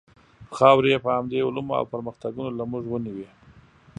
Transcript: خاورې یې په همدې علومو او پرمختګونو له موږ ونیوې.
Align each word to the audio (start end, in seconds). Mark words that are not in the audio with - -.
خاورې 0.57 0.89
یې 0.93 0.99
په 1.05 1.09
همدې 1.15 1.39
علومو 1.47 1.73
او 1.79 1.85
پرمختګونو 1.93 2.49
له 2.59 2.63
موږ 2.71 2.83
ونیوې. 2.89 3.27